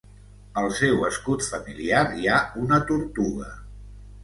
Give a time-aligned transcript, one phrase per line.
[0.61, 3.55] Al seu escut familiar hi ha una tortuga.